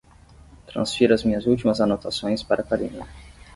[0.65, 3.07] Transfira as minhas últimas anotações para Karina